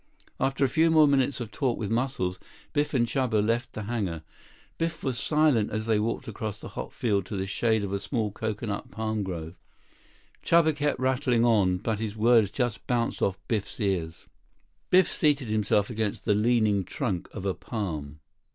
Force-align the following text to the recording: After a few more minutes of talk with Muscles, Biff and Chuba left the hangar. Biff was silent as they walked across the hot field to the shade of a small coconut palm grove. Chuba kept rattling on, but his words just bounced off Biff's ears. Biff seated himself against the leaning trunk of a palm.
After 0.39 0.65
a 0.65 0.67
few 0.67 0.89
more 0.89 1.07
minutes 1.07 1.39
of 1.39 1.51
talk 1.51 1.77
with 1.77 1.91
Muscles, 1.91 2.39
Biff 2.73 2.95
and 2.95 3.05
Chuba 3.05 3.35
left 3.47 3.73
the 3.73 3.83
hangar. 3.83 4.23
Biff 4.79 5.03
was 5.03 5.19
silent 5.19 5.69
as 5.69 5.85
they 5.85 5.99
walked 5.99 6.27
across 6.27 6.59
the 6.59 6.69
hot 6.69 6.91
field 6.91 7.23
to 7.27 7.37
the 7.37 7.45
shade 7.45 7.83
of 7.83 7.93
a 7.93 7.99
small 7.99 8.31
coconut 8.31 8.89
palm 8.89 9.21
grove. 9.21 9.53
Chuba 10.43 10.75
kept 10.75 10.99
rattling 10.99 11.45
on, 11.45 11.77
but 11.77 11.99
his 11.99 12.15
words 12.15 12.49
just 12.49 12.87
bounced 12.87 13.21
off 13.21 13.37
Biff's 13.47 13.79
ears. 13.79 14.25
Biff 14.89 15.07
seated 15.07 15.49
himself 15.49 15.91
against 15.91 16.25
the 16.25 16.33
leaning 16.33 16.83
trunk 16.83 17.29
of 17.31 17.45
a 17.45 17.53
palm. 17.53 18.21